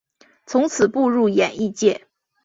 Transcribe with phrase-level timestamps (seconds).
[0.47, 2.07] 从此步入演艺界。